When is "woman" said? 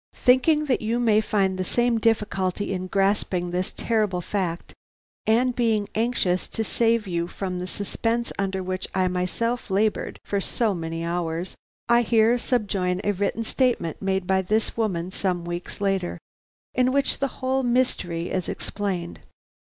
14.75-15.11